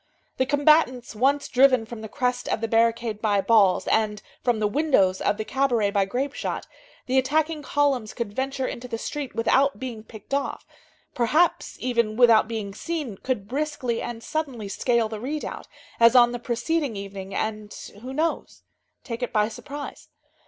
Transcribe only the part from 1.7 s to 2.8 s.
from the crest of the